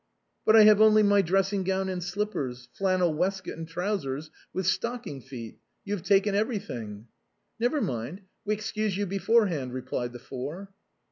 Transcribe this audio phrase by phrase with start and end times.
[0.47, 5.21] "But I have only my dressing gown and slippers, flannel waistcoat and trousers with stocking
[5.21, 5.59] feet.
[5.85, 7.05] You have taken everything.""
[7.59, 10.71] Never mind; we excuse you beforehand," replied the four.